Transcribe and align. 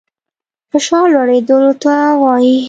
فشار 0.71 1.05
لوړېدلو 1.13 1.73
ته 1.83 1.93
وايي. 2.21 2.57